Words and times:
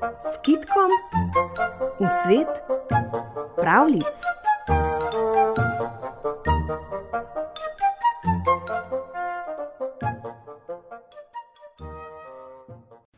s 0.00 0.38
kitkom 0.42 0.90
v 2.00 2.08
svet 2.24 2.48
pravlic. 3.56 4.16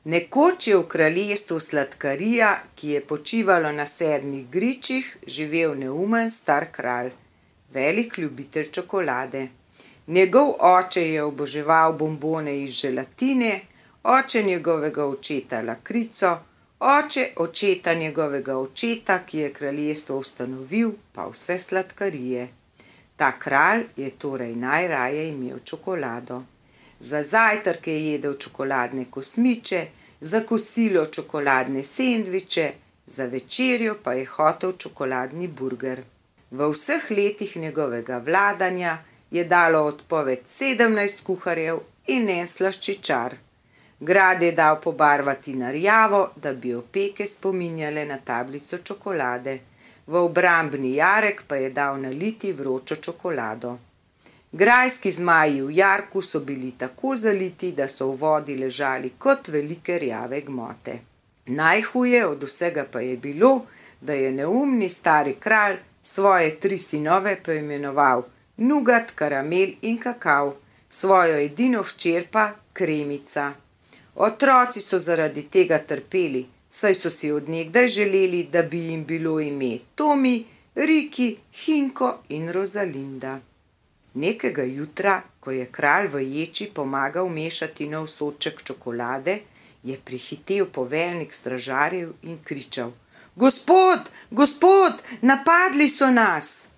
Nekoč 0.05 0.69
je 0.69 0.77
v 0.77 0.83
kraljestvu 0.91 1.61
sladkarija, 1.61 2.50
ki 2.75 2.89
je 2.96 3.01
počivalo 3.07 3.71
na 3.73 3.87
sedmih 3.87 4.49
gričih, 4.51 5.17
živel 5.27 5.79
neumen 5.79 6.30
star 6.30 6.67
kralj, 6.73 7.12
velik 7.71 8.19
ljubitelj 8.19 8.71
čokolade. 8.71 9.49
Njegov 10.07 10.57
oče 10.59 11.03
je 11.12 11.23
oboževal 11.23 11.93
bombone 11.93 12.59
iz 12.62 12.71
želatine, 12.71 13.61
oče 14.03 14.43
njegovega 14.43 15.07
očeta 15.07 15.62
lakrico, 15.62 16.39
oče 16.83 17.29
očeta 17.37 17.95
njegovega 17.95 18.56
očeta, 18.59 19.19
ki 19.27 19.38
je 19.38 19.52
kraljestvo 19.52 20.16
ustanovil, 20.19 20.93
pa 21.12 21.27
vse 21.27 21.59
sladkarije. 21.59 22.48
Ta 23.16 23.39
kralj 23.39 23.84
je 23.97 24.11
torej 24.11 24.56
najraje 24.56 25.29
imel 25.29 25.59
čokolado. 25.65 26.42
Za 26.98 27.23
zajtrk 27.23 27.87
je 27.87 28.06
jedel 28.06 28.34
čokoladne 28.34 29.05
kosmiče, 29.11 29.87
za 30.20 30.41
kosilo 30.41 31.06
čokoladne 31.06 31.84
sendviče, 31.84 32.73
za 33.06 33.25
večerjo 33.27 33.97
pa 34.03 34.12
je 34.12 34.27
hotel 34.27 34.73
čokoladni 34.73 35.48
burger. 35.48 36.03
V 36.51 36.70
vseh 36.70 37.11
letih 37.11 37.56
njegovega 37.56 38.19
vladanja 38.19 38.98
je 39.30 39.45
dalo 39.45 39.84
odpoved 39.84 40.39
sedemnajst 40.47 41.25
kuharjev 41.25 41.78
in 42.06 42.28
en 42.28 42.47
slaščičar. 42.47 43.37
Grad 44.02 44.42
je 44.42 44.52
dal 44.52 44.80
pobarvati 44.80 45.52
na 45.55 45.70
rjavo, 45.70 46.30
da 46.37 46.52
bi 46.52 46.74
opeke 46.74 47.27
spominjale 47.27 48.05
na 48.05 48.19
tablico 48.19 48.78
čokolade, 48.78 49.61
v 50.06 50.17
obrambni 50.17 50.95
jarek 50.95 51.45
pa 51.48 51.56
je 51.56 51.70
dal 51.70 52.00
naliti 52.00 52.53
vročo 52.53 52.97
čokolado. 52.97 53.78
Grajski 54.53 55.11
zmaji 55.11 55.62
v 55.62 55.70
jarku 55.77 56.23
so 56.23 56.41
bili 56.41 56.73
tako 56.78 57.14
zaliti, 57.17 57.73
da 57.73 57.89
so 57.89 58.11
v 58.11 58.19
vodi 58.25 58.58
ležali 58.58 59.12
kot 59.19 59.48
velike 59.48 59.98
rjave 59.98 60.41
gmote. 60.41 60.98
Najhuje 61.47 62.27
od 62.27 62.42
vsega 62.42 62.86
pa 62.92 63.00
je 63.00 63.17
bilo, 63.17 63.55
da 64.00 64.12
je 64.12 64.33
neumni 64.33 64.89
stari 64.89 65.34
kralj 65.34 65.78
svoje 66.03 66.61
tri 66.61 66.78
sinove 66.78 67.42
poimenoval 67.42 68.23
Nugat, 68.56 69.11
karamel 69.14 69.69
in 69.83 69.98
kakav, 69.98 70.55
svojo 70.89 71.39
edino 71.39 71.83
hčer 71.83 72.27
pa 72.30 72.50
kremica. 72.73 73.53
Otroci 74.14 74.80
so 74.80 74.98
zaradi 74.98 75.42
tega 75.48 75.78
trpeli, 75.78 76.46
saj 76.68 76.94
so 76.94 77.10
si 77.10 77.30
od 77.32 77.48
nekdaj 77.48 77.88
želeli, 77.88 78.48
da 78.52 78.62
bi 78.62 78.78
jim 78.78 79.05
bilo 79.05 79.41
ime 79.41 79.78
Tomi, 79.94 80.44
Riki, 80.74 81.36
Hinko 81.52 82.18
in 82.28 82.52
Rozalinda. 82.52 83.40
Nekega 84.14 84.62
jutra, 84.62 85.22
ko 85.40 85.50
je 85.50 85.66
kralj 85.66 86.08
v 86.12 86.20
ječi 86.20 86.70
pomagal 86.74 87.28
mešati 87.28 87.88
nov 87.88 88.06
sodček 88.06 88.62
čokolade, 88.62 89.38
je 89.83 89.98
prihitel 90.05 90.66
poveljnik 90.66 91.34
stražarjev 91.34 92.12
in 92.22 92.38
kričal: 92.44 92.92
Gospod, 93.36 94.10
gospod, 94.30 95.02
napadli 95.22 95.88
so 95.88 96.10
nas! 96.10 96.68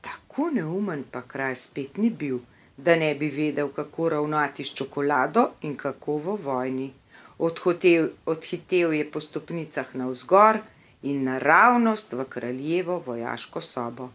Tako 0.00 0.50
neumen 0.50 1.04
pa 1.10 1.22
kralj 1.22 1.56
spet 1.56 1.96
ni 1.96 2.10
bil, 2.10 2.38
da 2.84 2.96
ne 2.96 3.14
bi 3.14 3.28
vedel, 3.28 3.68
kako 3.68 4.08
ravnati 4.08 4.64
s 4.64 4.74
čokolado 4.74 5.44
in 5.62 5.76
kako 5.76 6.16
v 6.16 6.36
vojni. 6.44 6.92
Odhotel, 7.38 8.08
odhitel 8.26 8.92
je 8.92 9.10
po 9.10 9.20
stopnicah 9.20 9.94
navzgor 9.94 10.58
in 11.02 11.24
naravnost 11.24 12.12
v 12.12 12.24
kraljevo 12.24 12.98
vojaško 13.06 13.60
sobo. 13.60 14.08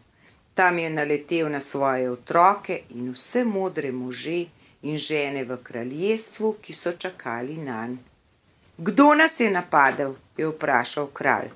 Tam 0.54 0.80
je 0.80 0.90
naletel 0.90 1.50
na 1.52 1.60
svoje 1.60 2.12
otroke 2.12 2.82
in 2.90 3.12
vse 3.12 3.44
modre 3.44 3.92
može 3.92 4.46
in 4.82 4.98
žene 4.98 5.44
v 5.44 5.58
kraljestvu, 5.64 6.56
ki 6.62 6.74
so 6.74 6.92
čakali 6.92 7.58
nanj. 7.58 7.98
Kdo 8.78 9.14
nas 9.14 9.40
je 9.40 9.52
napadel? 9.52 10.14
je 10.38 10.48
vprašal 10.48 11.08
kralj. 11.08 11.50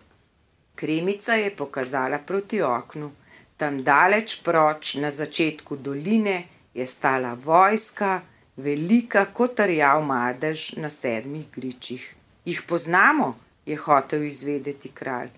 Kremica 0.75 1.34
je 1.34 1.56
pokazala 1.56 2.18
proti 2.19 2.62
oknu. 2.62 3.12
Tam 3.57 3.84
daleč 3.84 4.41
proč, 4.44 4.96
na 4.96 5.12
začetku 5.12 5.75
doline, 5.75 6.44
je 6.74 6.88
stala 6.88 7.34
vojska, 7.34 8.22
velika 8.58 9.26
kot 9.26 9.59
rjav 9.59 10.02
madež 10.02 10.72
na 10.78 10.90
sedmih 10.90 11.48
gričih. 11.56 12.16
Jih 12.46 12.64
poznamo? 12.68 13.36
je 13.66 13.78
hotel 13.78 14.24
izvedeti 14.24 14.90
kralj. 14.92 15.30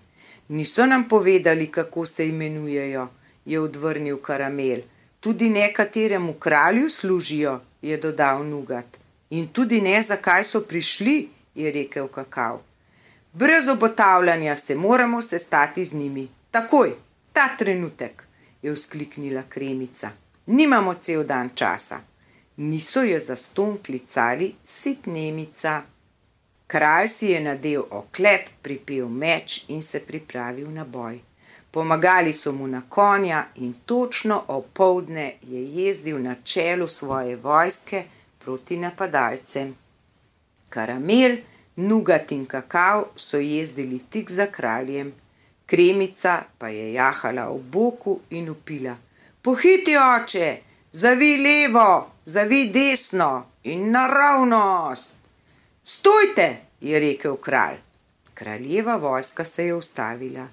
Niso 0.48 0.86
nam 0.86 1.08
povedali, 1.08 1.66
kako 1.70 2.06
se 2.06 2.28
imenujejo, 2.28 3.08
je 3.44 3.60
odvrnil 3.60 4.18
karamel. 4.22 4.80
Tudi 5.20 5.50
nekateremu 5.50 6.32
kralju 6.32 6.88
služijo, 6.88 7.60
je 7.82 7.96
dodal 7.96 8.46
nugat. 8.46 8.98
In 9.30 9.46
tudi 9.46 9.80
ne, 9.80 10.02
zakaj 10.02 10.44
so 10.44 10.60
prišli, 10.60 11.28
je 11.54 11.72
rekel 11.72 12.08
kakav. 12.08 12.60
Brez 13.32 13.68
obotavljanja 13.68 14.56
se 14.56 14.74
moramo 14.74 15.22
sestati 15.22 15.84
z 15.84 15.94
njimi. 15.94 16.28
Takoj, 16.50 16.92
ta 17.32 17.56
trenutek, 17.58 18.22
je 18.62 18.72
vzkliknila 18.72 19.42
kremica. 19.48 20.10
Nimamo 20.46 20.94
cel 20.94 21.24
dan 21.24 21.50
časa. 21.54 22.02
Niso 22.56 23.02
jo 23.02 23.18
za 23.18 23.36
ston 23.36 23.78
klicali 23.82 24.54
sitnemica. 24.64 25.82
Kralj 26.66 27.08
si 27.08 27.26
je 27.26 27.40
nadel 27.40 27.82
oklep, 27.90 28.48
pripel 28.62 29.08
meč 29.08 29.64
in 29.68 29.82
se 29.82 30.00
pripravil 30.00 30.70
na 30.70 30.84
boj. 30.84 31.20
Pomagali 31.70 32.32
so 32.32 32.52
mu 32.52 32.66
na 32.66 32.82
konja 32.88 33.46
in 33.54 33.72
točno 33.86 34.44
opoldne 34.48 35.32
je 35.42 35.64
jezdil 35.76 36.18
na 36.22 36.34
čelu 36.34 36.86
svoje 36.86 37.36
vojske 37.36 38.04
proti 38.38 38.76
napadalcem. 38.76 39.74
Karamel, 40.68 41.36
nugat 41.76 42.32
in 42.32 42.46
kakav 42.46 43.04
so 43.16 43.38
jezdili 43.38 43.98
tik 44.10 44.30
za 44.30 44.46
kraljem, 44.46 45.14
kremica 45.66 46.42
pa 46.58 46.68
je 46.68 46.92
jahala 46.92 47.48
v 47.50 47.58
boku 47.58 48.20
in 48.30 48.50
upila: 48.50 48.96
Pohiti, 49.44 49.92
oče, 49.96 50.46
zavi 50.92 51.34
levo, 51.36 52.10
zavi 52.24 52.70
desno 52.72 53.46
in 53.62 53.90
naravnost. 53.90 55.16
Stojte, 55.82 56.46
je 56.80 57.00
rekel 57.00 57.36
kralj. 57.36 57.76
Kraljeva 58.34 58.96
vojska 58.96 59.44
se 59.44 59.66
je 59.66 59.74
ustavila. 59.74 60.46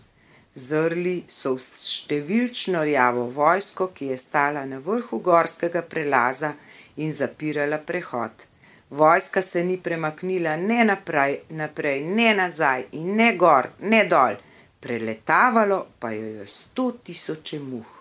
Zrli 0.53 1.13
so 1.27 1.53
v 1.53 1.63
številčno 1.67 2.81
rjavo 2.83 3.23
vojsko, 3.37 3.87
ki 3.95 4.09
je 4.11 4.17
stala 4.17 4.65
na 4.65 4.81
vrhu 4.89 5.21
gorskega 5.23 5.85
prelaza 5.93 6.51
in 6.97 7.15
zapirala 7.15 7.79
prehod. 7.79 8.43
Vojska 8.89 9.41
se 9.41 9.63
ni 9.63 9.79
premaknila 9.79 10.57
ne 10.65 10.83
naprej, 10.91 11.39
naprej, 11.63 12.03
ne 12.19 12.35
nazaj 12.43 12.89
in 12.91 13.15
ne 13.23 13.31
gor, 13.39 13.71
ne 13.79 14.03
dol, 14.03 14.35
preletavalo 14.83 15.81
pa 15.99 16.11
jo 16.11 16.29
je 16.41 16.53
sto 16.57 16.91
tisoče 16.91 17.63
muh. 17.71 18.00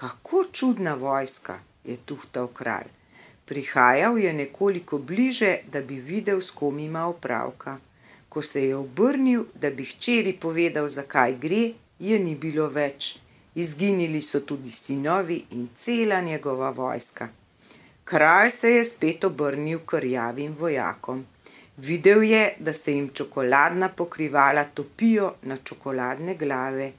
Kako 0.00 0.44
čudna 0.52 0.94
vojska, 0.94 1.58
je 1.84 1.96
tuhtal 1.96 2.46
kralj. 2.48 2.86
Prihajal 3.44 4.18
je 4.18 4.32
nekoliko 4.32 4.98
bliže, 4.98 5.56
da 5.72 5.82
bi 5.82 5.98
videl, 6.00 6.40
s 6.40 6.50
kom 6.50 6.78
ima 6.78 7.02
opravka. 7.06 7.74
Ko 8.28 8.42
se 8.42 8.62
je 8.64 8.76
obrnil, 8.76 9.42
da 9.54 9.70
bi 9.70 9.84
hčeri 9.84 10.32
povedal, 10.40 10.88
zakaj 10.88 11.34
gre, 11.42 11.60
je 11.98 12.18
ni 12.18 12.32
bilo 12.34 12.68
več. 12.68 13.18
Izginili 13.54 14.22
so 14.22 14.40
tudi 14.40 14.72
sinovi 14.72 15.36
in 15.50 15.68
cela 15.74 16.20
njegova 16.20 16.70
vojska. 16.70 17.28
Kralj 18.04 18.50
se 18.50 18.70
je 18.70 18.84
spet 18.84 19.24
obrnil 19.24 19.84
k 19.86 20.00
rjavim 20.06 20.56
vojakom. 20.60 21.26
Videl 21.76 22.22
je, 22.22 22.56
da 22.58 22.72
se 22.72 22.96
jim 22.96 23.10
čokoladna 23.12 23.88
pokrivala 23.88 24.64
topijo 24.64 25.34
na 25.42 25.56
čokoladne 25.56 26.34
glave. 26.34 26.92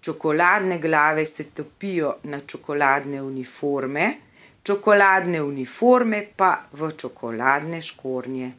Čokoladne 0.00 0.78
glave 0.78 1.26
se 1.26 1.44
topijo 1.44 2.14
na 2.22 2.40
čokoladne 2.40 3.22
uniforme, 3.22 4.14
čokoladne 4.62 5.42
uniforme 5.42 6.26
pa 6.36 6.50
v 6.72 6.90
čokoladne 6.96 7.80
škornje. 7.80 8.52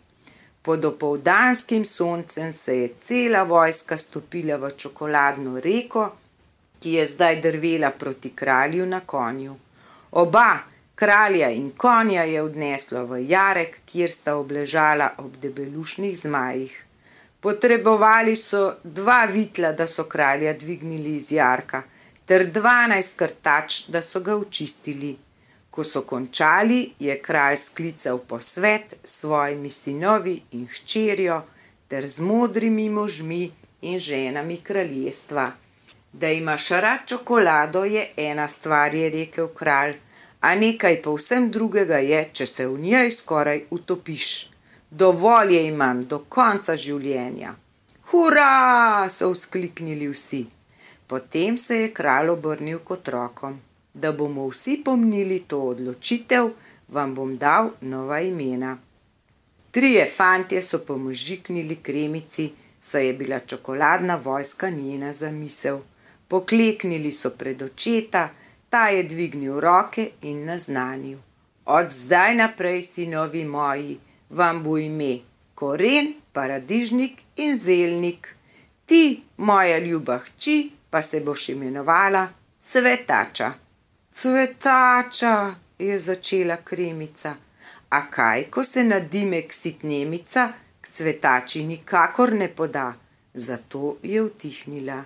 Pod 0.62 0.86
opoldanskim 0.86 1.86
soncem 1.86 2.54
se 2.54 2.78
je 2.78 2.90
cela 2.98 3.44
vojska 3.44 3.98
stopila 3.98 4.58
v 4.58 4.72
čokoladno 4.78 5.60
reko, 5.60 6.12
ki 6.80 6.94
je 6.94 7.06
zdaj 7.06 7.42
drvela 7.42 7.90
proti 7.92 8.36
kralju 8.36 8.86
na 8.86 9.00
konju. 9.00 9.56
Oba, 10.12 10.60
Kralja 11.02 11.50
in 11.50 11.72
konja 11.78 12.24
je 12.30 12.42
odneslo 12.46 13.00
v 13.10 13.24
jarek, 13.26 13.80
kjer 13.90 14.12
sta 14.14 14.36
obležala 14.38 15.08
ob 15.24 15.38
debelušnih 15.42 16.14
zmajih. 16.20 16.76
Potrebovali 17.42 18.36
so 18.36 18.76
dva 18.84 19.26
vitla, 19.26 19.72
da 19.72 19.88
so 19.88 20.04
kralja 20.04 20.54
dvignili 20.54 21.16
iz 21.16 21.32
jarka, 21.32 21.84
ter 22.26 22.46
dvanajst 22.48 23.18
krtač, 23.18 23.78
da 23.88 24.02
so 24.02 24.20
ga 24.20 24.36
očistili. 24.36 25.16
Ko 25.72 25.84
so 25.84 26.04
končali, 26.06 26.84
je 27.00 27.16
kralj 27.22 27.58
sklical 27.58 28.20
posvet 28.28 28.94
s 29.04 29.22
svojimi 29.22 29.70
sinovi 29.70 30.36
in 30.52 30.68
hčerjo 30.68 31.42
ter 31.88 32.08
z 32.08 32.22
modrimi 32.22 32.90
možmi 32.90 33.52
in 33.82 34.00
ženami 34.00 34.58
kraljestva. 34.58 35.52
Da 36.14 36.30
imaš 36.30 36.70
rad 36.70 37.08
čokolado, 37.08 37.84
je 37.86 38.10
ena 38.18 38.48
stvar, 38.48 38.96
je 38.96 39.10
rekel 39.10 39.48
kralj, 39.48 39.96
a 40.42 40.56
nekaj 40.56 41.02
povsem 41.02 41.50
drugega 41.52 41.98
je, 41.98 42.24
če 42.34 42.46
se 42.46 42.68
v 42.68 42.80
njej 42.80 43.12
skoraj 43.12 43.64
utopiš. 43.70 44.52
Dovolj 44.92 45.54
je 45.56 45.68
imam 45.68 46.06
do 46.06 46.18
konca 46.30 46.76
življenja. 46.76 47.54
Hura! 48.12 49.08
so 49.10 49.30
vzkliknili 49.32 50.10
vsi. 50.12 50.42
Potem 51.08 51.58
se 51.58 51.78
je 51.78 51.94
kralj 51.94 52.34
obrnil 52.34 52.80
k 52.80 52.92
otrokom. 52.98 53.56
Da 53.94 54.12
bomo 54.12 54.50
vsi 54.50 54.82
pomnili 54.84 55.40
to 55.48 55.62
odločitev, 55.70 56.50
vam 56.88 57.16
bom 57.16 57.38
dal 57.38 57.72
nova 57.82 58.20
imena. 58.20 58.74
Trije 59.72 60.06
fantje 60.18 60.62
so 60.62 60.82
pomožiknili 60.92 61.76
kremici, 61.76 62.52
saj 62.80 63.08
je 63.08 63.14
bila 63.14 63.40
čokoladna 63.40 64.16
vojska 64.16 64.70
njena 64.70 65.14
zamisel. 65.14 65.80
Pokleknili 66.28 67.12
so 67.12 67.30
pred 67.30 67.62
očeta, 67.62 68.30
ta 68.70 68.88
je 68.88 69.04
dvignil 69.04 69.60
roke 69.60 70.12
in 70.22 70.46
naznanil. 70.46 71.18
Od 71.66 71.90
zdaj 71.90 72.36
naprej, 72.36 72.82
sinovi 72.82 73.46
moji, 73.46 74.00
vam 74.32 74.64
bo 74.64 74.78
ime 74.78 75.20
Koren, 75.56 76.14
Paradižnik 76.34 77.22
in 77.36 77.58
Zelnik. 77.58 78.36
Ti, 78.86 79.24
moja 79.38 79.78
ljuba 79.78 80.18
hči, 80.18 80.72
pa 80.90 81.02
se 81.02 81.22
boš 81.22 81.50
imenovala 81.50 82.28
Cvetača. 82.62 83.54
Cvetača, 84.12 85.56
je 85.80 86.00
začela 86.00 86.58
kremica. 86.58 87.36
A 87.90 88.02
kaj, 88.10 88.44
ko 88.50 88.64
se 88.64 88.84
nadimek 88.84 89.54
sitnemica 89.54 90.52
k 90.82 90.88
cvetači 90.88 91.64
nikakor 91.64 92.34
ne 92.34 92.48
poda, 92.56 92.94
zato 93.34 93.98
je 94.04 94.22
utihnila. 94.22 95.04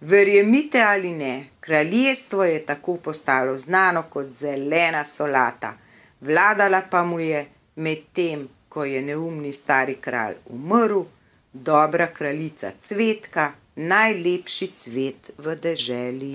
Verjemite 0.00 0.82
ali 0.82 1.10
ne, 1.10 1.46
kraljestvo 1.60 2.44
je 2.44 2.66
tako 2.66 2.96
postalo 2.96 3.58
znano 3.58 4.02
kot 4.02 4.26
zelena 4.26 5.04
solata, 5.04 5.74
vladala 6.20 6.82
pa 6.90 7.04
mu 7.04 7.20
je 7.20 7.46
medtem, 7.80 8.48
ko 8.68 8.84
je 8.84 9.00
neumni 9.02 9.52
stari 9.52 9.96
kralj 10.04 10.36
umrl, 10.54 11.02
dobra 11.52 12.06
kraljica 12.14 12.72
Cvetka, 12.80 13.52
najlepši 13.76 14.66
cvet 14.66 15.30
v 15.38 15.56
deželi. 15.56 16.34